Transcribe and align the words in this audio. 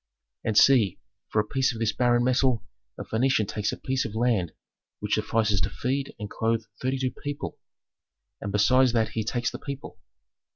"And 0.43 0.57
see, 0.57 0.97
for 1.29 1.39
a 1.39 1.45
piece 1.47 1.71
of 1.75 1.79
this 1.79 1.93
barren 1.93 2.23
metal 2.23 2.63
a 2.97 3.03
Phœnician 3.03 3.47
takes 3.47 3.71
a 3.71 3.77
piece 3.77 4.03
of 4.03 4.15
land 4.15 4.51
which 4.99 5.13
suffices 5.13 5.61
to 5.61 5.69
feed 5.69 6.15
and 6.17 6.27
clothe 6.27 6.65
thirty 6.81 6.97
two 6.97 7.11
people, 7.11 7.59
and 8.41 8.51
besides 8.51 8.93
that 8.93 9.09
he 9.09 9.23
takes 9.23 9.51
the 9.51 9.59
people. 9.59 9.99